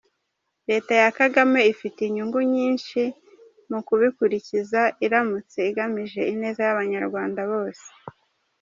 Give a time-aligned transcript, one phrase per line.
[0.69, 3.01] Leta ya Kagame ifite inyungu nyinshi
[3.69, 7.87] mu kubikurikiza, iramutse igamije ineza y’Abanyarwanda bose.